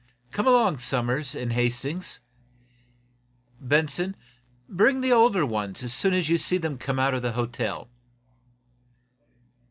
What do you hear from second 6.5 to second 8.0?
them come out of the hotel."